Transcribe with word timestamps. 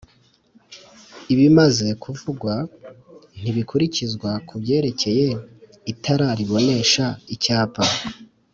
Ibimaze 1.33 1.87
kuvugwa 2.03 2.53
ntibikurikizwa 3.39 4.31
ku 4.47 4.53
byerekeye 4.61 5.27
itara 5.91 6.27
ribonesha 6.39 7.05
icyapa 7.35 7.83